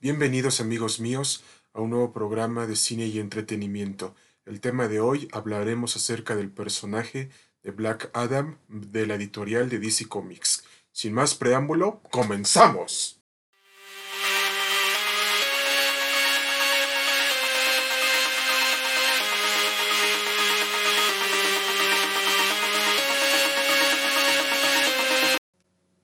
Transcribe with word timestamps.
Bienvenidos 0.00 0.60
amigos 0.60 1.00
míos 1.00 1.42
a 1.72 1.80
un 1.80 1.90
nuevo 1.90 2.12
programa 2.12 2.68
de 2.68 2.76
cine 2.76 3.06
y 3.06 3.18
entretenimiento. 3.18 4.14
El 4.46 4.60
tema 4.60 4.86
de 4.86 5.00
hoy 5.00 5.26
hablaremos 5.32 5.96
acerca 5.96 6.36
del 6.36 6.52
personaje 6.52 7.30
de 7.64 7.72
Black 7.72 8.08
Adam 8.12 8.58
de 8.68 9.08
la 9.08 9.16
editorial 9.16 9.68
de 9.68 9.80
DC 9.80 10.06
Comics. 10.06 10.62
Sin 10.92 11.14
más 11.14 11.34
preámbulo, 11.34 12.00
comenzamos. 12.12 13.17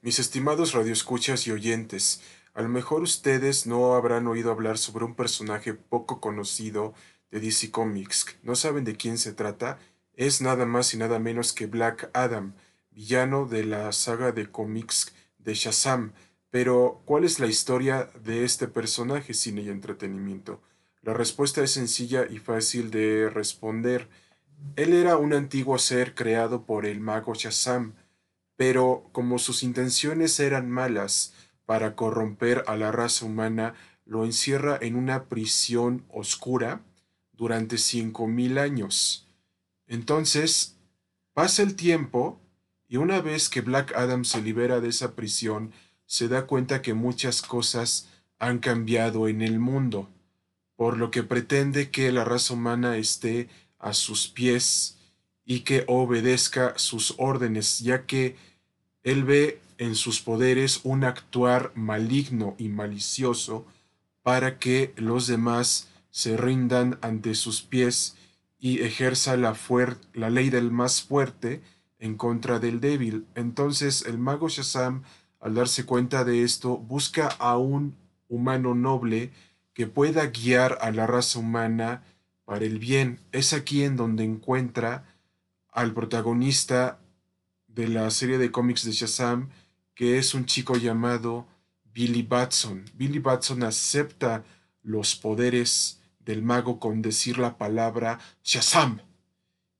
Mis 0.04 0.18
estimados 0.18 0.74
radioescuchas 0.74 1.46
y 1.46 1.50
oyentes, 1.50 2.20
a 2.52 2.60
lo 2.60 2.68
mejor 2.68 3.00
ustedes 3.00 3.66
no 3.66 3.94
habrán 3.94 4.26
oído 4.26 4.50
hablar 4.50 4.76
sobre 4.76 5.06
un 5.06 5.14
personaje 5.14 5.72
poco 5.72 6.20
conocido 6.20 6.92
de 7.30 7.40
DC 7.40 7.70
Comics. 7.70 8.36
¿No 8.42 8.54
saben 8.54 8.84
de 8.84 8.96
quién 8.96 9.16
se 9.16 9.32
trata? 9.32 9.78
Es 10.12 10.42
nada 10.42 10.66
más 10.66 10.92
y 10.92 10.98
nada 10.98 11.18
menos 11.18 11.54
que 11.54 11.64
Black 11.64 12.10
Adam, 12.12 12.52
villano 12.90 13.46
de 13.46 13.64
la 13.64 13.90
saga 13.92 14.30
de 14.30 14.50
cómics 14.50 15.14
de 15.38 15.54
Shazam. 15.54 16.12
Pero, 16.50 17.00
¿cuál 17.06 17.24
es 17.24 17.40
la 17.40 17.46
historia 17.46 18.10
de 18.22 18.44
este 18.44 18.68
personaje, 18.68 19.32
cine 19.32 19.62
y 19.62 19.70
entretenimiento? 19.70 20.60
La 21.00 21.14
respuesta 21.14 21.62
es 21.62 21.70
sencilla 21.70 22.26
y 22.28 22.36
fácil 22.40 22.90
de 22.90 23.30
responder. 23.30 24.10
Él 24.76 24.92
era 24.92 25.16
un 25.16 25.32
antiguo 25.32 25.78
ser 25.78 26.14
creado 26.14 26.66
por 26.66 26.84
el 26.84 27.00
mago 27.00 27.32
Shazam, 27.32 27.94
pero 28.56 29.08
como 29.12 29.38
sus 29.38 29.62
intenciones 29.62 30.38
eran 30.40 30.70
malas 30.70 31.34
para 31.66 31.96
corromper 31.96 32.64
a 32.66 32.76
la 32.76 32.92
raza 32.92 33.24
humana, 33.24 33.74
lo 34.04 34.24
encierra 34.24 34.78
en 34.80 34.96
una 34.96 35.24
prisión 35.24 36.04
oscura 36.08 36.82
durante 37.32 37.78
cinco 37.78 38.26
mil 38.26 38.58
años. 38.58 39.26
Entonces, 39.86 40.76
pasa 41.32 41.62
el 41.62 41.74
tiempo 41.74 42.40
y 42.88 42.96
una 42.96 43.20
vez 43.20 43.48
que 43.48 43.60
Black 43.60 43.94
Adam 43.96 44.24
se 44.24 44.42
libera 44.42 44.80
de 44.80 44.88
esa 44.88 45.14
prisión, 45.14 45.72
se 46.06 46.28
da 46.28 46.46
cuenta 46.46 46.82
que 46.82 46.94
muchas 46.94 47.42
cosas 47.42 48.08
han 48.38 48.58
cambiado 48.58 49.26
en 49.26 49.42
el 49.42 49.58
mundo, 49.58 50.08
por 50.76 50.98
lo 50.98 51.10
que 51.10 51.22
pretende 51.22 51.90
que 51.90 52.12
la 52.12 52.24
raza 52.24 52.54
humana 52.54 52.96
esté 52.96 53.48
a 53.78 53.94
sus 53.94 54.28
pies 54.28 54.98
y 55.44 55.60
que 55.60 55.84
obedezca 55.86 56.74
sus 56.76 57.14
órdenes, 57.18 57.80
ya 57.80 58.06
que 58.06 58.36
él 59.02 59.24
ve 59.24 59.60
en 59.78 59.94
sus 59.94 60.20
poderes 60.20 60.80
un 60.84 61.04
actuar 61.04 61.72
maligno 61.74 62.54
y 62.58 62.68
malicioso 62.68 63.66
para 64.22 64.58
que 64.58 64.92
los 64.96 65.26
demás 65.26 65.88
se 66.10 66.36
rindan 66.36 66.98
ante 67.02 67.34
sus 67.34 67.62
pies 67.62 68.16
y 68.58 68.80
ejerza 68.80 69.36
la, 69.36 69.56
la 70.14 70.30
ley 70.30 70.48
del 70.48 70.70
más 70.70 71.02
fuerte 71.02 71.60
en 71.98 72.16
contra 72.16 72.58
del 72.58 72.80
débil. 72.80 73.26
Entonces 73.34 74.06
el 74.06 74.18
mago 74.18 74.48
Shazam, 74.48 75.02
al 75.40 75.54
darse 75.54 75.84
cuenta 75.84 76.24
de 76.24 76.42
esto, 76.42 76.78
busca 76.78 77.28
a 77.28 77.58
un 77.58 77.94
humano 78.28 78.74
noble 78.74 79.30
que 79.74 79.86
pueda 79.86 80.26
guiar 80.26 80.78
a 80.80 80.90
la 80.92 81.06
raza 81.06 81.38
humana 81.40 82.02
para 82.44 82.64
el 82.64 82.78
bien. 82.78 83.20
Es 83.32 83.52
aquí 83.52 83.82
en 83.82 83.96
donde 83.96 84.24
encuentra 84.24 85.04
al 85.74 85.92
protagonista 85.92 87.00
de 87.66 87.88
la 87.88 88.08
serie 88.10 88.38
de 88.38 88.50
cómics 88.50 88.84
de 88.84 88.92
Shazam, 88.92 89.50
que 89.94 90.18
es 90.18 90.32
un 90.32 90.46
chico 90.46 90.76
llamado 90.76 91.46
Billy 91.92 92.22
Batson. 92.22 92.84
Billy 92.94 93.18
Batson 93.18 93.64
acepta 93.64 94.44
los 94.82 95.16
poderes 95.16 96.00
del 96.20 96.42
mago 96.42 96.78
con 96.78 97.02
decir 97.02 97.38
la 97.38 97.58
palabra 97.58 98.20
Shazam. 98.44 99.00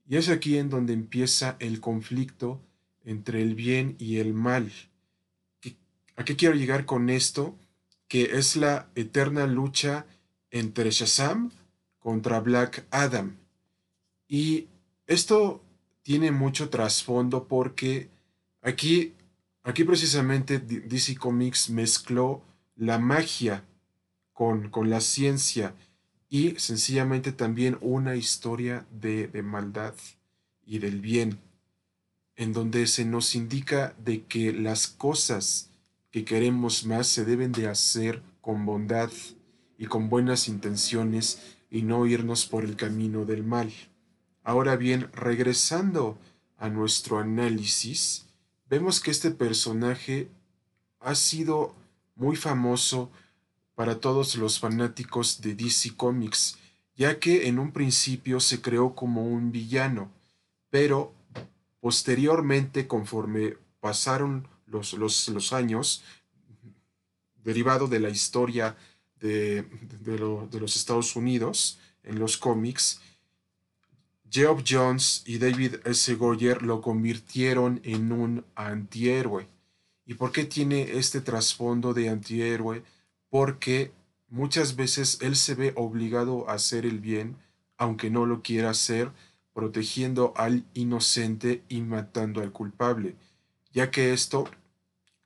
Y 0.07 0.17
es 0.17 0.29
aquí 0.29 0.59
en 0.59 0.69
donde 0.69 0.93
empieza 0.93 1.57
el 1.61 1.81
conflicto 1.81 2.61
entre 3.05 3.41
el 3.41 3.55
bien 3.55 3.95
y 3.99 4.19
el 4.19 4.35
mal. 4.35 4.73
¿A 6.17 6.25
qué 6.25 6.37
quiero 6.37 6.55
llegar 6.55 6.87
con 6.87 7.09
esto? 7.09 7.57
Que 8.09 8.37
es 8.37 8.57
la 8.57 8.89
eterna 8.97 9.47
lucha 9.47 10.07
entre 10.51 10.91
Shazam 10.91 11.53
contra 12.01 12.41
Black 12.41 12.87
Adam. 12.91 13.37
Y 14.29 14.69
esto 15.07 15.64
tiene 16.05 16.31
mucho 16.31 16.69
trasfondo 16.69 17.49
porque 17.49 18.11
aquí, 18.63 19.15
aquí 19.65 19.83
precisamente 19.83 20.61
DC 20.61 21.17
Comics 21.17 21.71
mezcló 21.71 22.43
la 22.77 22.99
magia 22.99 23.65
con, 24.33 24.69
con 24.69 24.91
la 24.91 25.01
ciencia 25.01 25.75
y 26.29 26.57
sencillamente 26.57 27.33
también 27.33 27.79
una 27.81 28.17
historia 28.17 28.87
de, 28.93 29.29
de 29.29 29.43
maldad 29.43 29.95
y 30.67 30.79
del 30.79 31.01
bien, 31.01 31.39
en 32.37 32.53
donde 32.53 32.87
se 32.87 33.07
nos 33.07 33.35
indica 33.35 33.95
de 33.99 34.25
que 34.25 34.53
las 34.53 34.89
cosas 34.89 35.71
que 36.11 36.25
queremos 36.25 36.85
más 36.85 37.07
se 37.07 37.25
deben 37.25 37.53
de 37.53 37.69
hacer 37.69 38.23
con 38.43 38.67
bondad 38.67 39.11
y 39.79 39.87
con 39.87 40.11
buenas 40.11 40.49
intenciones 40.49 41.57
y 41.71 41.83
no 41.83 42.07
irnos 42.07 42.47
por 42.47 42.65
el 42.65 42.77
camino 42.77 43.25
del 43.25 43.43
mal. 43.43 43.73
Ahora 44.47 44.77
bien, 44.77 45.11
regresando 45.15 46.19
a 46.59 46.69
nuestro 46.69 47.19
análisis, 47.19 48.27
vemos 48.69 49.01
que 49.01 49.11
este 49.11 49.31
personaje 49.31 50.29
ha 51.01 51.15
sido 51.15 51.75
muy 52.15 52.37
famoso 52.37 53.11
para 53.75 54.01
todos 54.01 54.37
los 54.37 54.61
fanáticos 54.61 55.41
de 55.41 55.55
DC 55.55 55.97
Comics, 55.97 56.59
ya 56.95 57.19
que 57.19 57.49
en 57.49 57.59
un 57.59 57.73
principio 57.73 58.39
se 58.39 58.61
creó 58.61 58.95
como 58.95 59.27
un 59.27 59.51
villano, 59.51 60.11
pero 60.69 61.15
posteriormente, 61.81 62.87
conforme 62.87 63.57
pasaron 63.81 64.47
los, 64.67 64.93
los, 64.93 65.53
años, 65.55 66.05
derivado 67.43 67.89
de 67.89 67.99
la 67.99 68.11
historia 68.11 68.77
de, 69.21 69.63
de 70.03 70.61
los 70.61 70.77
Estados 70.77 71.17
Unidos 71.17 71.79
en 72.03 72.19
los 72.19 72.37
cómics, 72.37 73.01
Geoff 74.35 74.65
Jones 74.69 75.23
y 75.27 75.39
David 75.39 75.77
S. 75.85 76.13
Goyer 76.17 76.63
lo 76.63 76.81
convirtieron 76.81 77.81
en 77.85 78.11
un 78.11 78.45
antihéroe. 78.57 79.47
¿Y 80.07 80.15
por 80.15 80.33
qué 80.33 80.45
tiene 80.45 80.99
este 80.99 81.21
trasfondo 81.21 81.95
de 81.95 82.09
antihéroe? 82.09 82.83
Porque 83.31 83.93
muchas 84.29 84.75
veces 84.75 85.19
él 85.21 85.37
se 85.37 85.55
ve 85.55 85.73
obligado 85.77 86.51
a 86.51 86.55
hacer 86.55 86.85
el 86.85 86.99
bien, 86.99 87.37
aunque 87.77 88.11
no 88.11 88.27
lo 88.27 88.43
quiera 88.43 88.71
hacer, 88.71 89.13
protegiendo 89.53 90.33
al 90.35 90.65
inocente 90.75 91.63
y 91.69 91.83
matando 91.83 92.41
al 92.41 92.51
culpable, 92.51 93.15
ya 93.73 93.93
que 93.93 94.13
esto 94.13 94.51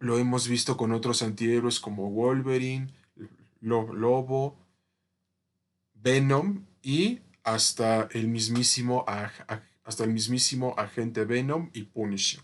lo 0.01 0.19
hemos 0.19 0.49
visto 0.49 0.77
con 0.77 0.93
otros 0.93 1.23
antihéroes 1.23 1.81
como 1.81 2.11
Wolverine, 2.11 2.93
Lobo, 3.63 4.55
Venom 5.95 6.67
y 6.83 7.21
hasta 7.54 8.09
el 8.12 8.28
mismísimo, 8.28 9.04
hasta 9.84 10.04
el 10.04 10.12
mismísimo 10.12 10.75
agente 10.76 11.25
Venom 11.25 11.70
y 11.72 11.84
Punisher. 11.84 12.42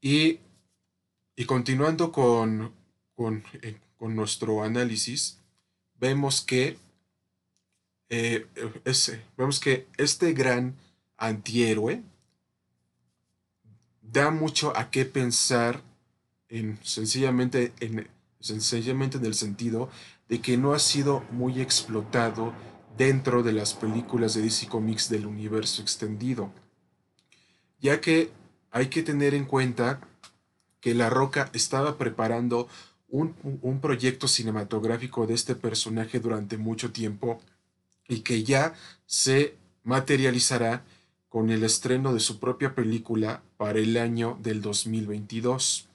Y, 0.00 0.40
y 1.36 1.44
continuando 1.44 2.10
con, 2.10 2.72
con, 3.14 3.44
eh, 3.62 3.76
con, 3.98 4.16
nuestro 4.16 4.62
análisis, 4.62 5.38
vemos 6.00 6.40
que, 6.40 6.78
eh, 8.08 8.46
vemos 9.36 9.60
que 9.60 9.86
este 9.98 10.32
gran 10.32 10.74
antihéroe 11.18 12.02
da 14.00 14.30
mucho 14.30 14.74
a 14.76 14.90
qué 14.90 15.04
pensar 15.04 15.82
en, 16.48 16.78
sencillamente, 16.82 17.72
en, 17.80 18.08
sencillamente 18.40 19.18
en 19.18 19.26
el 19.26 19.34
sentido 19.34 19.90
de 20.28 20.40
que 20.40 20.56
no 20.56 20.72
ha 20.72 20.78
sido 20.78 21.20
muy 21.30 21.60
explotado 21.60 22.54
dentro 22.96 23.42
de 23.42 23.52
las 23.52 23.74
películas 23.74 24.34
de 24.34 24.42
DC 24.42 24.68
Comics 24.68 25.08
del 25.08 25.26
universo 25.26 25.82
extendido, 25.82 26.52
ya 27.80 28.00
que 28.00 28.30
hay 28.70 28.88
que 28.88 29.02
tener 29.02 29.34
en 29.34 29.44
cuenta 29.44 30.00
que 30.80 30.94
La 30.94 31.10
Roca 31.10 31.50
estaba 31.52 31.96
preparando 31.98 32.68
un, 33.08 33.34
un, 33.62 33.80
proyecto 33.80 34.26
cinematográfico 34.26 35.26
de 35.26 35.34
este 35.34 35.54
personaje 35.54 36.18
durante 36.18 36.56
mucho 36.56 36.90
tiempo 36.90 37.40
y 38.08 38.20
que 38.20 38.42
ya 38.42 38.74
se 39.06 39.56
materializará 39.82 40.84
con 41.28 41.50
el 41.50 41.62
estreno 41.64 42.12
de 42.12 42.20
su 42.20 42.38
propia 42.38 42.74
película 42.74 43.42
para 43.56 43.78
el 43.78 43.96
año 43.96 44.38
del 44.42 44.62
2022. 44.62 45.88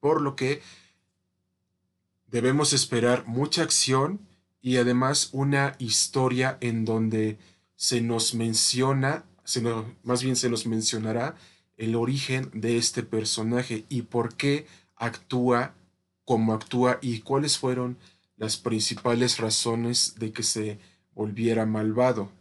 Por 0.00 0.20
lo 0.20 0.36
que 0.36 0.62
debemos 2.28 2.72
esperar 2.72 3.26
mucha 3.26 3.62
acción 3.62 4.20
y 4.66 4.78
además 4.78 5.28
una 5.30 5.76
historia 5.78 6.58
en 6.60 6.84
donde 6.84 7.38
se 7.76 8.00
nos 8.00 8.34
menciona, 8.34 9.24
más 10.02 10.24
bien 10.24 10.34
se 10.34 10.50
nos 10.50 10.66
mencionará 10.66 11.36
el 11.76 11.94
origen 11.94 12.50
de 12.52 12.76
este 12.76 13.04
personaje 13.04 13.84
y 13.88 14.02
por 14.02 14.34
qué 14.34 14.66
actúa 14.96 15.76
cómo 16.24 16.52
actúa 16.52 16.98
y 17.00 17.20
cuáles 17.20 17.58
fueron 17.58 17.96
las 18.36 18.56
principales 18.56 19.38
razones 19.38 20.16
de 20.18 20.32
que 20.32 20.42
se 20.42 20.80
volviera 21.14 21.64
malvado. 21.64 22.32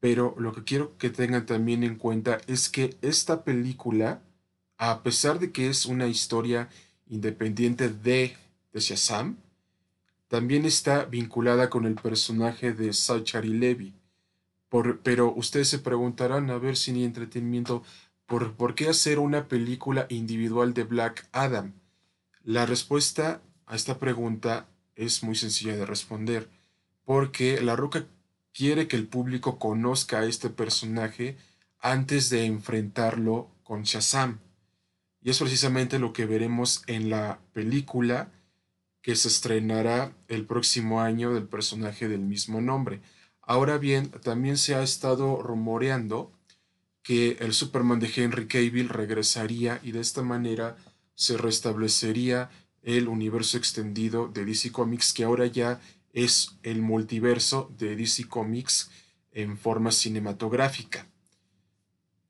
Pero 0.00 0.34
lo 0.38 0.54
que 0.54 0.64
quiero 0.64 0.96
que 0.96 1.10
tengan 1.10 1.44
también 1.44 1.84
en 1.84 1.96
cuenta 1.96 2.38
es 2.46 2.70
que 2.70 2.96
esta 3.02 3.44
película, 3.44 4.22
a 4.78 5.02
pesar 5.02 5.38
de 5.40 5.52
que 5.52 5.68
es 5.68 5.84
una 5.84 6.06
historia 6.06 6.70
independiente 7.06 7.90
de, 7.90 8.34
de 8.72 8.80
Shazam, 8.80 9.43
también 10.34 10.64
está 10.64 11.04
vinculada 11.04 11.70
con 11.70 11.84
el 11.84 11.94
personaje 11.94 12.72
de 12.72 12.92
Zachary 12.92 13.50
Levy. 13.50 13.94
Por, 14.68 14.98
pero 14.98 15.32
ustedes 15.32 15.68
se 15.68 15.78
preguntarán, 15.78 16.50
a 16.50 16.58
ver, 16.58 16.76
sin 16.76 16.96
entretenimiento, 16.96 17.84
¿por, 18.26 18.54
¿por 18.54 18.74
qué 18.74 18.88
hacer 18.88 19.20
una 19.20 19.46
película 19.46 20.06
individual 20.08 20.74
de 20.74 20.82
Black 20.82 21.28
Adam? 21.30 21.74
La 22.42 22.66
respuesta 22.66 23.42
a 23.66 23.76
esta 23.76 24.00
pregunta 24.00 24.66
es 24.96 25.22
muy 25.22 25.36
sencilla 25.36 25.76
de 25.76 25.86
responder, 25.86 26.48
porque 27.04 27.60
La 27.60 27.76
Roca 27.76 28.04
quiere 28.52 28.88
que 28.88 28.96
el 28.96 29.06
público 29.06 29.60
conozca 29.60 30.18
a 30.18 30.24
este 30.24 30.50
personaje 30.50 31.36
antes 31.78 32.28
de 32.28 32.44
enfrentarlo 32.46 33.52
con 33.62 33.84
Shazam. 33.84 34.40
Y 35.22 35.30
es 35.30 35.38
precisamente 35.38 36.00
lo 36.00 36.12
que 36.12 36.26
veremos 36.26 36.82
en 36.88 37.08
la 37.08 37.38
película 37.52 38.32
que 39.04 39.16
se 39.16 39.28
estrenará 39.28 40.16
el 40.28 40.46
próximo 40.46 41.02
año 41.02 41.34
del 41.34 41.46
personaje 41.46 42.08
del 42.08 42.22
mismo 42.22 42.62
nombre. 42.62 43.02
Ahora 43.42 43.76
bien, 43.76 44.10
también 44.10 44.56
se 44.56 44.74
ha 44.74 44.82
estado 44.82 45.42
rumoreando 45.42 46.32
que 47.02 47.36
el 47.40 47.52
Superman 47.52 48.00
de 48.00 48.10
Henry 48.16 48.48
Cavill 48.48 48.88
regresaría 48.88 49.78
y 49.82 49.92
de 49.92 50.00
esta 50.00 50.22
manera 50.22 50.78
se 51.14 51.36
restablecería 51.36 52.48
el 52.82 53.08
universo 53.08 53.58
extendido 53.58 54.28
de 54.28 54.46
DC 54.46 54.72
Comics 54.72 55.12
que 55.12 55.24
ahora 55.24 55.44
ya 55.44 55.82
es 56.14 56.56
el 56.62 56.80
multiverso 56.80 57.70
de 57.76 57.96
DC 57.96 58.26
Comics 58.26 58.90
en 59.32 59.58
forma 59.58 59.92
cinematográfica. 59.92 61.06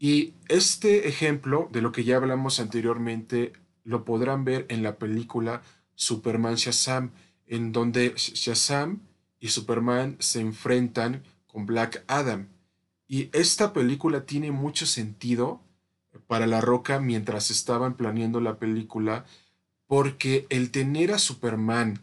Y 0.01 0.35
este 0.49 1.07
ejemplo 1.07 1.69
de 1.71 1.83
lo 1.83 1.93
que 1.93 2.03
ya 2.03 2.17
hablamos 2.17 2.59
anteriormente 2.59 3.53
lo 3.85 4.05
podrán 4.05 4.45
ver 4.45 4.67
en 4.71 4.83
la 4.83 4.99
película 4.99 5.63
Superman 5.95 6.57
Shazam, 6.57 7.11
en 7.47 7.73
donde 7.73 8.15
Shazam 8.17 9.01
y 9.41 9.49
Superman 9.49 10.17
se 10.21 10.41
enfrentan 10.41 11.23
con 11.47 11.67
Black 11.67 12.03
Adam. 12.07 12.49
Y 13.07 13.29
esta 13.33 13.73
película 13.73 14.25
tiene 14.25 14.51
mucho 14.51 14.87
sentido 14.87 15.61
para 16.27 16.47
La 16.47 16.61
Roca 16.61 17.01
mientras 17.01 17.51
estaban 17.51 17.97
planeando 17.97 18.41
la 18.41 18.59
película, 18.59 19.27
porque 19.87 20.47
el 20.49 20.71
tener 20.71 21.13
a 21.13 21.19
Superman 21.19 22.01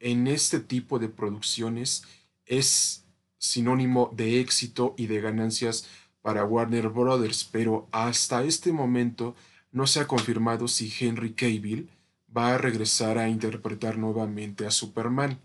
en 0.00 0.26
este 0.26 0.60
tipo 0.60 0.98
de 0.98 1.08
producciones 1.08 2.04
es 2.46 3.04
sinónimo 3.38 4.10
de 4.14 4.40
éxito 4.40 4.94
y 4.96 5.06
de 5.06 5.20
ganancias 5.20 5.86
para 6.22 6.44
Warner 6.44 6.88
Brothers, 6.88 7.44
pero 7.44 7.86
hasta 7.92 8.42
este 8.44 8.72
momento 8.72 9.34
no 9.72 9.86
se 9.86 10.00
ha 10.00 10.06
confirmado 10.06 10.68
si 10.68 10.92
Henry 10.98 11.34
Cavill 11.34 11.90
va 12.36 12.54
a 12.54 12.58
regresar 12.58 13.18
a 13.18 13.28
interpretar 13.28 13.98
nuevamente 13.98 14.66
a 14.66 14.70
Superman. 14.70 15.38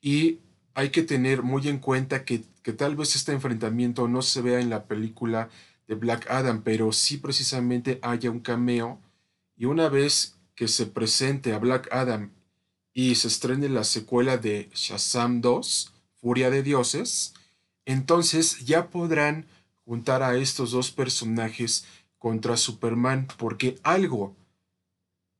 Y 0.00 0.38
hay 0.74 0.90
que 0.90 1.02
tener 1.02 1.42
muy 1.42 1.68
en 1.68 1.78
cuenta 1.78 2.24
que, 2.24 2.42
que, 2.62 2.72
tal 2.72 2.96
vez 2.96 3.14
este 3.14 3.32
enfrentamiento 3.32 4.08
no 4.08 4.22
se 4.22 4.40
vea 4.42 4.60
en 4.60 4.70
la 4.70 4.84
película 4.84 5.48
de 5.86 5.94
Black 5.94 6.30
Adam, 6.30 6.62
pero 6.62 6.92
sí 6.92 7.18
precisamente 7.18 7.98
haya 8.02 8.30
un 8.30 8.40
cameo. 8.40 8.98
Y 9.56 9.66
una 9.66 9.88
vez 9.88 10.36
que 10.54 10.68
se 10.68 10.86
presente 10.86 11.52
a 11.52 11.58
Black 11.58 11.88
Adam 11.92 12.30
y 12.92 13.14
se 13.14 13.28
estrene 13.28 13.68
la 13.68 13.84
secuela 13.84 14.36
de 14.36 14.70
Shazam 14.74 15.40
2, 15.40 15.92
Furia 16.20 16.50
de 16.50 16.62
Dioses, 16.62 17.34
entonces 17.84 18.64
ya 18.64 18.88
podrán 18.88 19.46
juntar 19.84 20.22
a 20.22 20.36
estos 20.36 20.70
dos 20.70 20.90
personajes 20.90 21.84
contra 22.18 22.56
Superman, 22.56 23.26
porque 23.36 23.78
algo 23.82 24.36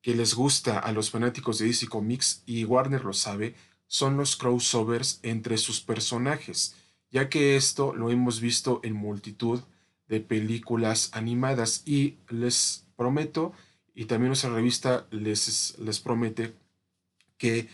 que 0.03 0.15
les 0.15 0.35
gusta 0.35 0.79
a 0.79 0.93
los 0.93 1.11
fanáticos 1.11 1.59
de 1.59 1.67
DC 1.67 1.87
Comics, 1.87 2.43
y 2.45 2.65
Warner 2.65 3.05
lo 3.05 3.13
sabe, 3.13 3.55
son 3.87 4.17
los 4.17 4.37
crossovers 4.37 5.21
entre 5.23 5.57
sus 5.57 5.81
personajes, 5.81 6.75
ya 7.11 7.29
que 7.29 7.57
esto 7.57 7.95
lo 7.95 8.11
hemos 8.11 8.41
visto 8.41 8.81
en 8.83 8.95
multitud 8.95 9.61
de 10.09 10.21
películas 10.21 11.11
animadas 11.13 11.83
y 11.87 12.17
les 12.29 12.85
prometo, 12.97 13.53
y 13.95 14.07
también 14.07 14.29
nuestra 14.29 14.51
revista 14.51 15.07
les, 15.11 15.79
les 15.79 16.01
promete 16.01 16.55
que 17.39 17.69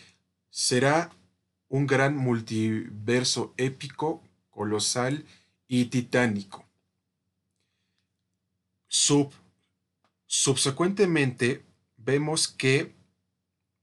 será 0.51 1.11
un 1.69 1.87
gran 1.87 2.17
multiverso 2.17 3.55
épico, 3.57 4.23
colosal 4.51 5.25
y 5.67 5.87
titánico. 5.87 6.65
Sub, 8.89 9.31
subsecuentemente 10.27 11.63
vemos 12.09 12.49
que 12.49 12.95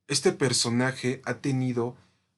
este 0.07 0.31
personaje 0.31 1.21
ha 1.25 1.35
tenido 1.41 1.95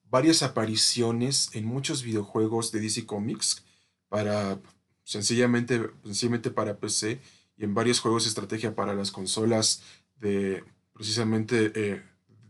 varias 0.09 0.43
apariciones 0.43 1.49
en 1.53 1.63
muchos 1.63 2.03
videojuegos 2.03 2.73
de 2.73 2.81
DC 2.81 3.05
Comics 3.05 3.63
para 4.09 4.59
sencillamente, 5.05 5.89
sencillamente 6.03 6.51
para 6.51 6.75
PC 6.75 7.21
y 7.55 7.63
en 7.63 7.73
varios 7.73 8.01
juegos 8.01 8.23
de 8.25 8.29
estrategia 8.29 8.75
para 8.75 8.95
las 8.95 9.11
consolas 9.11 9.81
de 10.19 10.65
precisamente 10.91 11.71
eh, 11.73 12.03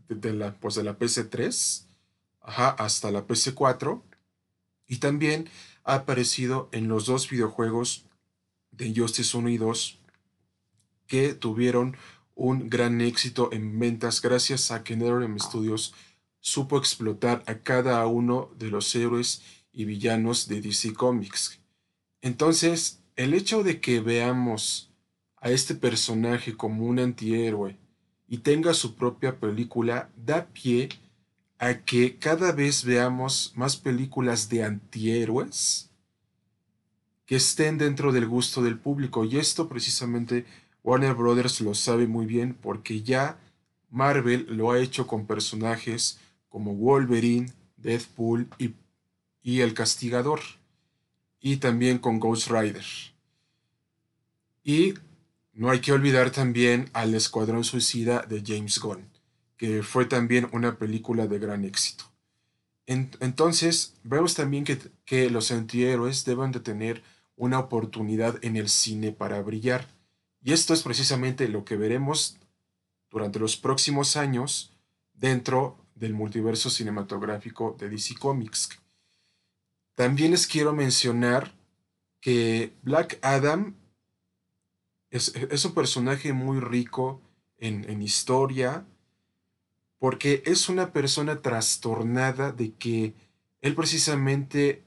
de, 0.08 0.32
la, 0.32 0.58
pues 0.58 0.74
de 0.74 0.82
la 0.82 0.98
PC3 0.98 1.84
hasta 2.40 3.12
la 3.12 3.24
PC4. 3.24 4.02
Y 4.88 4.96
también 4.96 5.48
ha 5.84 5.94
aparecido 5.94 6.68
en 6.72 6.88
los 6.88 7.06
dos 7.06 7.30
videojuegos 7.30 8.04
de 8.72 8.88
Injustice 8.88 9.36
1 9.36 9.48
y 9.50 9.58
2 9.58 9.98
que 11.06 11.34
tuvieron 11.34 11.96
un 12.38 12.70
gran 12.70 13.00
éxito 13.00 13.50
en 13.52 13.78
ventas 13.80 14.22
gracias 14.22 14.70
a 14.70 14.84
que 14.84 14.96
NetherRealm 14.96 15.40
Studios 15.40 15.92
supo 16.38 16.78
explotar 16.78 17.42
a 17.46 17.58
cada 17.58 18.06
uno 18.06 18.50
de 18.56 18.70
los 18.70 18.94
héroes 18.94 19.42
y 19.72 19.84
villanos 19.84 20.46
de 20.46 20.60
DC 20.60 20.94
Comics. 20.94 21.60
Entonces, 22.22 23.02
el 23.16 23.34
hecho 23.34 23.64
de 23.64 23.80
que 23.80 23.98
veamos 23.98 24.92
a 25.40 25.50
este 25.50 25.74
personaje 25.74 26.56
como 26.56 26.86
un 26.86 27.00
antihéroe 27.00 27.76
y 28.28 28.38
tenga 28.38 28.72
su 28.72 28.94
propia 28.94 29.40
película 29.40 30.08
da 30.16 30.46
pie 30.46 30.90
a 31.58 31.80
que 31.80 32.18
cada 32.18 32.52
vez 32.52 32.84
veamos 32.84 33.52
más 33.56 33.76
películas 33.76 34.48
de 34.48 34.62
antihéroes 34.62 35.90
que 37.26 37.34
estén 37.34 37.78
dentro 37.78 38.12
del 38.12 38.28
gusto 38.28 38.62
del 38.62 38.78
público. 38.78 39.24
Y 39.24 39.38
esto 39.38 39.68
precisamente 39.68 40.46
Warner 40.82 41.14
Brothers 41.14 41.60
lo 41.60 41.74
sabe 41.74 42.06
muy 42.06 42.26
bien 42.26 42.54
porque 42.54 43.02
ya 43.02 43.38
Marvel 43.90 44.46
lo 44.48 44.70
ha 44.70 44.78
hecho 44.78 45.06
con 45.06 45.26
personajes 45.26 46.18
como 46.48 46.74
Wolverine, 46.74 47.52
Deadpool 47.76 48.48
y, 48.58 48.74
y 49.42 49.60
El 49.60 49.74
Castigador. 49.74 50.40
Y 51.40 51.58
también 51.58 51.98
con 51.98 52.18
Ghost 52.18 52.50
Rider. 52.50 52.84
Y 54.64 54.94
no 55.52 55.70
hay 55.70 55.80
que 55.80 55.92
olvidar 55.92 56.30
también 56.30 56.90
al 56.92 57.14
Escuadrón 57.14 57.64
Suicida 57.64 58.22
de 58.22 58.42
James 58.44 58.78
Gunn, 58.78 59.08
que 59.56 59.82
fue 59.82 60.04
también 60.04 60.48
una 60.52 60.78
película 60.78 61.26
de 61.26 61.38
gran 61.38 61.64
éxito. 61.64 62.04
entonces, 62.86 63.94
vemos 64.02 64.34
también 64.34 64.64
que, 64.64 64.78
que 65.04 65.30
los 65.30 65.50
antihéroes 65.50 66.24
deben 66.24 66.52
de 66.52 66.60
tener 66.60 67.02
una 67.36 67.58
oportunidad 67.58 68.38
en 68.42 68.56
el 68.56 68.68
cine 68.68 69.12
para 69.12 69.40
brillar. 69.42 69.86
Y 70.42 70.52
esto 70.52 70.74
es 70.74 70.82
precisamente 70.82 71.48
lo 71.48 71.64
que 71.64 71.76
veremos 71.76 72.38
durante 73.10 73.38
los 73.38 73.56
próximos 73.56 74.16
años 74.16 74.72
dentro 75.14 75.76
del 75.94 76.14
multiverso 76.14 76.70
cinematográfico 76.70 77.76
de 77.78 77.88
DC 77.88 78.14
Comics. 78.16 78.68
También 79.94 80.30
les 80.30 80.46
quiero 80.46 80.72
mencionar 80.72 81.52
que 82.20 82.72
Black 82.82 83.18
Adam 83.22 83.74
es, 85.10 85.64
un 85.64 85.74
personaje 85.74 86.32
muy 86.32 86.60
rico 86.60 87.20
en, 87.56 87.88
en 87.90 88.02
historia, 88.02 88.86
porque 89.98 90.42
es 90.46 90.68
una 90.68 90.92
persona 90.92 91.42
trastornada 91.42 92.52
de 92.52 92.74
que 92.74 93.14
él 93.60 93.74
precisamente 93.74 94.84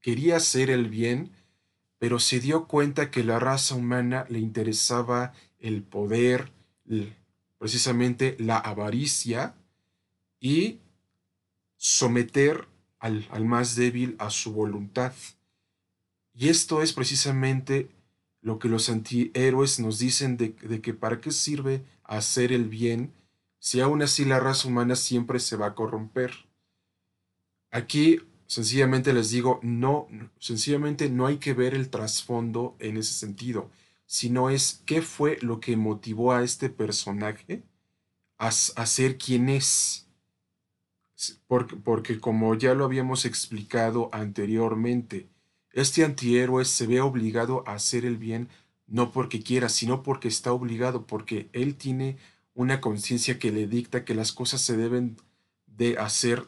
quería 0.00 0.36
hacer 0.36 0.70
el 0.70 0.88
bien, 0.88 1.30
pero 1.98 2.18
se 2.18 2.40
dio 2.40 2.66
cuenta 2.66 3.10
que 3.10 3.24
la 3.24 3.38
raza 3.38 3.74
humana 3.74 4.26
le 4.28 4.38
interesaba 4.38 5.32
el 5.58 5.82
poder, 5.82 6.52
precisamente 7.58 8.36
la 8.38 8.58
avaricia 8.58 9.54
y 10.40 10.78
someter 11.76 12.68
al, 12.98 13.26
al, 13.30 13.44
más 13.44 13.76
débil 13.76 14.16
a 14.18 14.30
su 14.30 14.52
voluntad. 14.52 15.12
Y 16.34 16.48
esto 16.48 16.82
es 16.82 16.92
precisamente 16.92 17.88
lo 18.46 18.60
que 18.60 18.68
los 18.68 18.88
antihéroes 18.90 19.80
nos 19.80 19.98
dicen 19.98 20.36
de, 20.36 20.54
que 20.54 20.94
para 20.94 21.20
qué 21.20 21.32
sirve 21.32 21.84
hacer 22.04 22.52
el 22.52 22.68
bien 22.68 23.12
si 23.58 23.80
aún 23.80 24.02
así 24.02 24.24
la 24.24 24.38
raza 24.38 24.68
humana 24.68 24.94
siempre 24.94 25.40
se 25.40 25.56
va 25.56 25.66
a 25.66 25.74
corromper. 25.74 26.32
Aquí 27.72 28.20
sencillamente 28.46 29.12
les 29.12 29.30
digo, 29.30 29.60
no, 29.62 30.08
sencillamente 30.38 31.08
no 31.10 31.26
hay 31.26 31.38
que 31.38 31.54
ver 31.54 31.74
el 31.74 31.90
trasfondo 31.90 32.76
en 32.78 32.96
ese 32.96 33.12
sentido, 33.12 33.70
sino 34.06 34.50
es 34.50 34.82
qué 34.86 35.02
fue 35.02 35.38
lo 35.40 35.60
que 35.60 35.76
motivó 35.76 36.32
a 36.32 36.42
este 36.42 36.68
personaje 36.70 37.62
a, 38.38 38.50
ser 38.52 39.18
quien 39.18 39.48
es. 39.48 40.08
Porque, 41.46 41.76
porque 41.76 42.20
como 42.20 42.54
ya 42.54 42.74
lo 42.74 42.84
habíamos 42.84 43.24
explicado 43.24 44.10
anteriormente, 44.12 45.28
este 45.72 46.04
antihéroe 46.04 46.64
se 46.64 46.86
ve 46.86 47.00
obligado 47.00 47.64
a 47.66 47.74
hacer 47.74 48.04
el 48.04 48.16
bien 48.18 48.48
no 48.86 49.10
porque 49.10 49.42
quiera, 49.42 49.68
sino 49.68 50.02
porque 50.02 50.28
está 50.28 50.52
obligado, 50.52 51.06
porque 51.06 51.48
él 51.52 51.76
tiene 51.76 52.16
una 52.54 52.80
conciencia 52.80 53.38
que 53.38 53.50
le 53.50 53.66
dicta 53.66 54.04
que 54.04 54.14
las 54.14 54.32
cosas 54.32 54.60
se 54.60 54.76
deben 54.76 55.16
de 55.66 55.98
hacer 55.98 56.46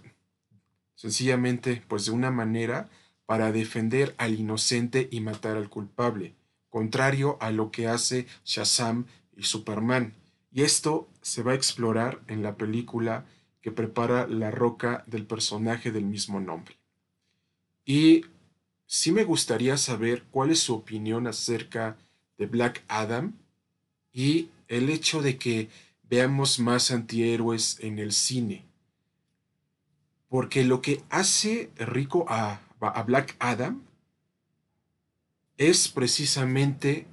sencillamente 0.99 1.81
pues 1.87 2.07
de 2.07 2.11
una 2.11 2.33
manera 2.33 2.89
para 3.25 3.53
defender 3.53 4.17
al 4.19 4.35
inocente 4.35 5.09
y 5.13 5.21
matar 5.21 5.57
al 5.57 5.71
culpable, 5.71 6.35
contrario 6.71 7.39
a 7.41 7.53
lo 7.53 7.71
que 7.71 7.87
hace 7.87 8.27
Shazam 8.45 9.07
y 9.37 9.45
Superman. 9.45 10.15
Y 10.51 10.63
esto 10.63 11.09
se 11.23 11.45
va 11.45 11.53
a 11.53 11.55
explorar 11.55 12.21
en 12.27 12.43
la 12.43 12.57
película 12.57 13.27
que 13.61 13.71
prepara 13.71 14.27
La 14.27 14.51
Roca 14.51 15.05
del 15.07 15.25
personaje 15.25 15.93
del 15.93 16.05
mismo 16.05 16.41
nombre. 16.41 16.77
Y 17.85 18.25
sí 18.87 19.13
me 19.13 19.23
gustaría 19.23 19.77
saber 19.77 20.25
cuál 20.33 20.51
es 20.51 20.59
su 20.59 20.75
opinión 20.75 21.29
acerca 21.29 21.97
de 22.39 22.47
Black 22.47 22.83
Adam 22.89 23.35
y 24.13 24.49
el 24.67 24.91
hecho 24.91 25.23
de 25.23 25.39
que 25.39 25.69
veamos 26.11 26.59
más 26.59 26.91
antihéroes 26.91 27.79
en 27.81 28.01
el 28.01 28.11
cine. 28.11 28.68
Porque 30.29 30.65
lo 30.65 30.83
que 30.83 31.03
hace 31.11 31.71
rico 31.77 32.27
a, 32.29 32.61
Black 33.07 33.35
Adam 33.41 33.83
es 35.57 35.89
precisamente 35.89 37.07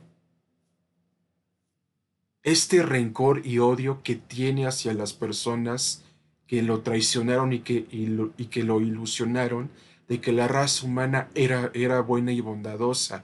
este 2.43 2.83
rencor 2.83 3.45
y 3.45 3.57
odio 3.57 4.03
que 4.03 4.15
tiene 4.15 4.67
hacia 4.67 4.93
las 4.93 5.13
personas 5.13 6.03
que 6.45 6.61
lo 6.61 6.81
traicionaron 6.81 7.53
y 7.53 7.59
que, 7.61 7.87
y 7.89 8.45
que 8.45 8.63
lo 8.63 8.79
ilusionaron 8.79 9.71
de 10.07 10.21
que 10.21 10.31
la 10.31 10.47
raza 10.47 10.85
humana 10.85 11.29
era, 11.33 11.71
era 11.73 12.01
buena 12.01 12.31
y 12.31 12.41
bondadosa, 12.41 13.23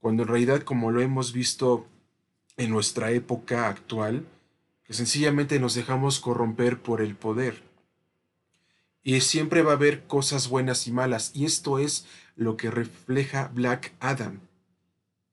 cuando 0.00 0.24
en 0.24 0.28
realidad, 0.28 0.62
como 0.62 0.90
lo 0.90 1.00
hemos 1.00 1.32
visto 1.32 1.86
en 2.56 2.70
nuestra 2.70 3.10
época 3.10 3.68
actual, 3.68 4.26
que 4.84 4.92
sencillamente 4.92 5.58
nos 5.60 5.74
dejamos 5.74 6.20
corromper 6.20 6.82
por 6.82 7.00
el 7.00 7.14
poder. 7.16 7.69
Y 9.02 9.20
siempre 9.20 9.62
va 9.62 9.72
a 9.72 9.76
haber 9.76 10.06
cosas 10.06 10.48
buenas 10.48 10.86
y 10.86 10.92
malas, 10.92 11.30
y 11.34 11.44
esto 11.44 11.78
es 11.78 12.06
lo 12.36 12.56
que 12.56 12.70
refleja 12.70 13.50
Black 13.54 13.94
Adam, 14.00 14.40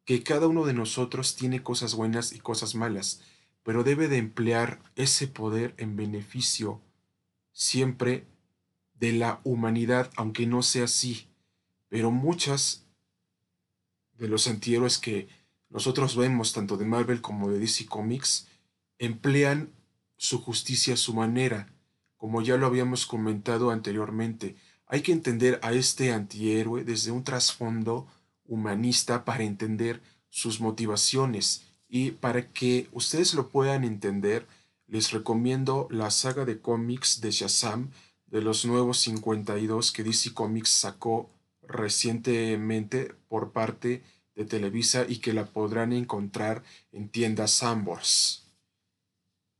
que 0.06 0.24
cada 0.24 0.48
uno 0.48 0.66
de 0.66 0.74
nosotros 0.74 1.36
tiene 1.36 1.64
cosas 1.64 1.96
buenas 1.96 2.32
y 2.32 2.40
cosas 2.40 2.76
malas, 2.76 3.22
pero 3.64 3.84
debe 3.84 4.08
de 4.08 4.18
emplear 4.18 4.80
ese 4.96 5.28
poder 5.28 5.74
en 5.78 5.98
beneficio 5.98 6.82
siempre 7.52 8.26
de 8.94 9.14
la 9.14 9.42
humanidad, 9.44 10.12
aunque 10.16 10.48
no 10.48 10.64
sea 10.64 10.86
así. 10.86 11.28
Pero 11.90 12.12
muchas 12.12 12.86
de 14.18 14.28
los 14.28 14.48
antihéroes 14.48 14.98
que 14.98 15.28
nosotros 15.70 16.16
vemos, 16.16 16.54
tanto 16.54 16.78
de 16.78 16.86
Marvel 16.86 17.22
como 17.22 17.50
de 17.50 17.60
DC 17.60 17.88
Comics, 17.88 18.48
emplean 19.00 19.72
su 20.18 20.42
justicia 20.42 20.96
a 20.96 20.98
su 20.98 21.14
manera, 21.14 21.68
como 22.18 22.42
ya 22.42 22.58
lo 22.58 22.66
habíamos 22.66 23.06
comentado 23.06 23.72
anteriormente. 23.72 24.56
Hay 24.88 25.02
que 25.02 25.12
entender 25.12 25.60
a 25.64 25.74
este 25.74 26.12
antihéroe 26.12 26.84
desde 26.84 27.12
un 27.12 27.24
trasfondo 27.24 28.08
humanista 28.46 29.26
para 29.26 29.44
entender 29.44 30.02
sus 30.30 30.60
motivaciones 30.60 31.64
y 31.88 32.12
para 32.12 32.52
que 32.52 32.90
ustedes 32.92 33.34
lo 33.34 33.50
puedan 33.50 33.84
entender, 33.84 34.48
les 34.88 35.12
recomiendo 35.12 35.88
la 35.92 36.12
saga 36.12 36.46
de 36.46 36.60
cómics 36.60 37.22
de 37.22 37.32
Shazam 37.32 37.92
de 38.26 38.42
los 38.42 38.66
nuevos 38.66 39.00
52 39.00 39.92
que 39.92 40.04
DC 40.04 40.34
Comics 40.34 40.70
sacó 40.70 41.30
recientemente 41.62 43.14
por 43.28 43.52
parte 43.52 44.04
de 44.36 44.46
Televisa 44.46 45.06
y 45.08 45.18
que 45.18 45.34
la 45.34 45.46
podrán 45.46 45.94
encontrar 45.94 46.64
en 46.92 47.10
tiendas 47.10 47.52
Sambors. 47.52 48.48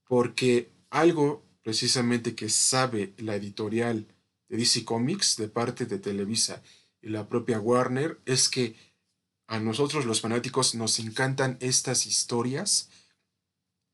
Porque 0.08 0.70
algo 0.90 1.44
precisamente 1.68 2.34
que 2.34 2.48
sabe 2.48 3.14
la 3.18 3.36
editorial 3.36 4.08
de 4.48 4.56
DC 4.56 4.86
Comics 4.86 5.36
de 5.36 5.50
parte 5.50 5.86
de 5.86 6.00
Televisa 6.00 6.64
y 7.02 7.10
la 7.10 7.28
propia 7.28 7.60
Warner 7.60 8.22
es 8.26 8.48
que 8.48 8.78
a 9.48 9.60
nosotros 9.60 10.06
los 10.06 10.22
fanáticos 10.22 10.76
nos 10.76 10.98
encantan 11.00 11.58
estas 11.60 12.06
historias 12.06 12.88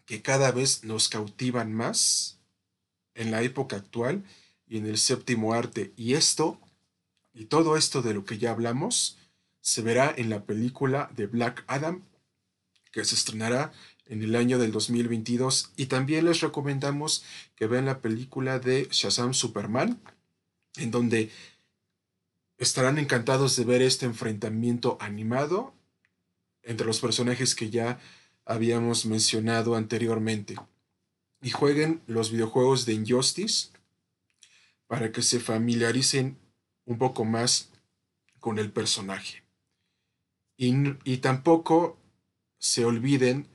que 0.06 0.22
cada 0.22 0.52
vez 0.52 0.84
nos 0.84 1.10
cautivan 1.10 1.74
más 1.74 2.38
en 3.16 3.32
la 3.32 3.42
época 3.42 3.78
actual 3.78 4.24
y 4.68 4.78
en 4.78 4.86
el 4.86 5.00
séptimo 5.00 5.56
arte. 5.56 5.94
Y 5.98 6.14
esto, 6.14 6.62
y 7.34 7.46
todo 7.46 7.76
esto 7.76 8.04
de 8.04 8.14
lo 8.14 8.24
que 8.24 8.38
ya 8.38 8.52
hablamos, 8.52 9.18
se 9.62 9.82
verá 9.82 10.14
en 10.16 10.30
la 10.30 10.46
película 10.46 11.10
de 11.16 11.26
Black 11.26 11.64
Adam, 11.66 12.04
que 12.92 13.04
se 13.04 13.16
estrenará 13.16 13.74
en 14.14 14.22
el 14.22 14.36
año 14.36 14.60
del 14.60 14.72
2022. 14.72 15.72
Y 15.76 15.88
también 15.88 16.26
les 16.26 16.42
recomendamos 16.42 17.26
que 17.56 17.66
vean 17.66 17.86
la 17.86 18.00
película 18.00 18.60
de 18.60 18.88
Shazam 18.92 19.34
Superman, 19.34 20.00
en 20.78 20.92
donde 20.92 21.32
estarán 22.58 23.00
encantados 23.00 23.56
de 23.56 23.66
ver 23.66 23.82
este 23.82 24.06
enfrentamiento 24.06 24.98
animado 25.02 25.74
entre 26.62 26.86
los 26.86 27.00
personajes 27.00 27.56
que 27.56 27.72
ya 27.72 28.00
habíamos 28.46 29.08
mencionado 29.08 29.76
anteriormente. 29.76 30.56
Y 31.42 31.50
jueguen 31.50 32.02
los 32.06 32.32
videojuegos 32.32 32.86
de 32.86 32.94
Injustice 32.94 33.70
para 34.86 35.12
que 35.12 35.24
se 35.24 35.40
familiaricen 35.40 36.38
un 36.86 37.00
poco 37.00 37.26
más 37.26 37.70
con 38.40 38.60
el 38.60 38.72
personaje. 38.72 39.44
Y, 40.56 41.18
tampoco 41.18 41.98
se 42.60 42.86
olviden 42.86 43.48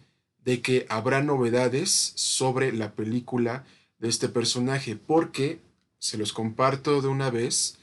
de 0.48 0.62
que 0.62 0.86
habrá 0.88 1.22
novedades 1.22 2.14
sobre 2.14 2.72
la 2.72 2.94
película 2.94 3.66
de 3.98 4.08
este 4.08 4.30
personaje, 4.30 4.96
porque, 4.96 5.60
se 5.98 6.16
los 6.16 6.32
comparto 6.32 7.02
de 7.02 7.08
una 7.08 7.28
vez, 7.28 7.76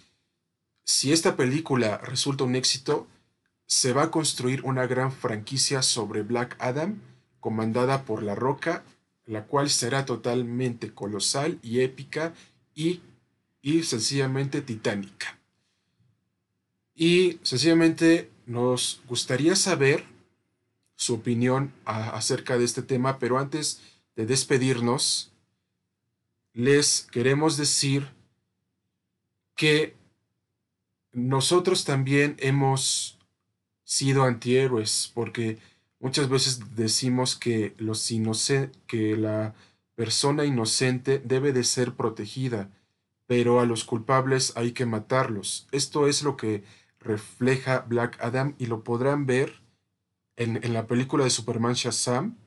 si 0.83 1.13
esta 1.13 1.35
película 1.35 1.99
resulta 1.99 2.43
un 2.43 2.55
éxito, 2.55 3.05
se 3.67 3.93
va 3.93 4.05
a 4.05 4.09
construir 4.09 4.63
una 4.63 4.87
gran 4.87 5.11
franquicia 5.11 5.83
sobre 5.83 6.23
Black 6.23 6.55
Adam, 6.57 6.99
comandada 7.39 8.03
por 8.03 8.23
La 8.23 8.33
Roca, 8.33 8.83
la 9.27 9.43
cual 9.45 9.69
será 9.69 10.07
totalmente 10.07 10.91
colosal 10.91 11.59
y 11.61 11.81
épica 11.81 12.33
y, 12.73 13.01
y 13.61 13.83
sencillamente 13.83 14.63
titánica. 14.63 15.37
Y 16.95 17.37
sencillamente 17.43 18.31
nos 18.47 19.03
gustaría 19.07 19.55
saber 19.55 20.14
su 20.95 21.15
opinión 21.15 21.73
acerca 21.85 22.57
de 22.57 22.65
este 22.65 22.81
tema, 22.81 23.19
pero 23.19 23.37
antes 23.37 23.81
de 24.15 24.25
despedirnos, 24.25 25.31
les 26.53 27.07
queremos 27.11 27.57
decir 27.57 28.07
que 29.55 29.95
nosotros 31.11 31.85
también 31.85 32.35
hemos 32.39 33.17
sido 33.83 34.23
antihéroes, 34.23 35.11
porque 35.13 35.59
muchas 35.99 36.29
veces 36.29 36.75
decimos 36.75 37.35
que, 37.35 37.73
los 37.77 38.09
que 38.87 39.17
la 39.17 39.53
persona 39.95 40.45
inocente 40.45 41.19
debe 41.19 41.53
de 41.53 41.63
ser 41.63 41.93
protegida, 41.93 42.69
pero 43.27 43.59
a 43.59 43.65
los 43.65 43.83
culpables 43.83 44.53
hay 44.55 44.71
que 44.71 44.85
matarlos. 44.85 45.67
Esto 45.71 46.07
es 46.07 46.23
lo 46.23 46.37
que 46.37 46.63
refleja 46.99 47.85
Black 47.87 48.17
Adam 48.21 48.55
y 48.57 48.65
lo 48.65 48.83
podrán 48.83 49.25
ver 49.25 49.64
en, 50.35 50.73
la 50.73 50.87
película 50.87 51.23
de 51.23 51.29
Superman 51.29 51.73
Shazam, 51.73 52.37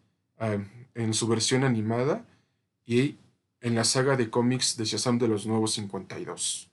en 0.95 1.15
su 1.15 1.27
versión 1.27 1.65
animada 1.65 2.27
y 2.85 3.17
en 3.61 3.75
la 3.75 3.85
saga 3.85 4.17
de 4.17 4.31
cómics 4.31 4.77
de 4.77 4.85
Shazam 4.85 5.19
de 5.19 5.29
los 5.29 5.47
Nuevos 5.47 5.75
52. 5.75 6.71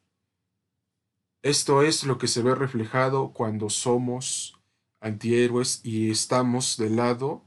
Esto 1.42 1.82
es 1.82 2.04
lo 2.04 2.18
que 2.18 2.28
se 2.28 2.42
ve 2.42 2.56
reflejado 2.56 3.32
cuando 3.34 3.70
somos 3.70 4.60
antihéroes 5.00 5.82
y 5.84 6.12
estamos 6.12 6.78
del 6.78 6.96
lado 6.96 7.44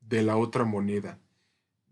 de 0.00 0.22
la 0.22 0.36
otra 0.36 0.64
moneda, 0.64 1.18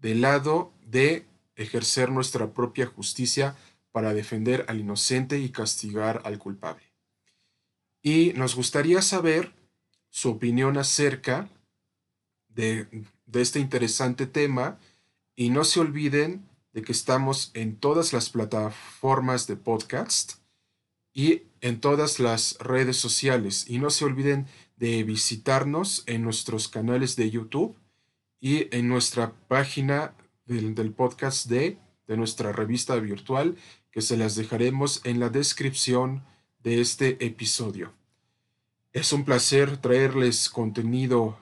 del 0.01 0.23
lado 0.23 0.73
de 0.87 1.27
ejercer 1.57 2.11
nuestra 2.11 2.53
propia 2.53 2.87
justicia 2.87 3.57
para 3.93 4.15
defender 4.15 4.65
al 4.69 4.81
inocente 4.81 5.39
y 5.39 5.51
castigar 5.51 6.23
al 6.25 6.39
culpable 6.39 6.91
y 8.03 8.33
nos 8.35 8.57
gustaría 8.57 9.03
saber 9.03 9.53
su 10.11 10.31
opinión 10.31 10.77
acerca 10.77 11.49
de, 12.49 12.87
este 13.33 13.61
interesante 13.61 14.27
tema 14.27 14.79
y 15.37 15.51
no 15.51 15.65
se 15.65 15.81
olviden 15.81 16.47
de 16.73 16.83
que 16.83 16.93
estamos 16.93 17.51
en 17.55 17.77
todas 17.77 18.13
las 18.13 18.29
plataformas 18.29 19.47
de 19.47 19.57
podcast 19.57 20.35
y 21.13 21.43
en 21.61 21.81
todas 21.81 22.19
las 22.19 22.59
redes 22.59 22.97
sociales. 22.97 23.65
Y 23.69 23.79
no 23.79 23.91
se 23.91 24.05
olviden 24.05 24.47
de 24.77 25.03
visitarnos 25.05 26.05
en 26.07 26.23
nuestros 26.23 26.69
canales 26.69 27.17
de 27.17 27.31
YouTube 27.31 27.77
y 28.41 28.75
en 28.77 28.89
nuestra 28.89 29.33
página 29.49 30.15
del, 30.47 30.93
podcast 30.93 31.49
de, 31.49 31.79
de 32.07 32.17
nuestra 32.17 32.53
revista 32.53 32.97
virtual 32.97 33.57
que 33.91 34.03
se 34.03 34.17
las 34.17 34.35
dejaremos 34.35 35.01
en 35.05 35.21
la 35.21 35.29
descripción 35.29 36.25
de 36.63 36.81
este 36.81 37.25
episodio. 37.25 38.00
Es 38.93 39.13
un 39.13 39.25
placer 39.25 39.77
traerles 39.77 40.51
contenido 40.51 41.39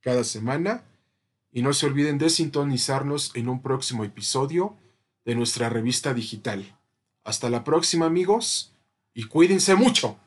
cada 0.00 0.24
semana 0.24 0.84
y 1.52 1.60
no 1.60 1.74
se 1.74 1.84
olviden 1.84 2.16
de 2.16 2.30
sintonizarnos 2.30 3.30
en 3.34 3.50
un 3.50 3.60
próximo 3.60 4.04
episodio 4.04 4.74
de 5.26 5.34
nuestra 5.34 5.68
revista 5.68 6.14
digital. 6.14 6.78
Hasta 7.24 7.50
la 7.50 7.62
próxima 7.62 8.06
amigos 8.06 8.72
y 9.12 9.24
cuídense 9.24 9.74
mucho. 9.74 10.18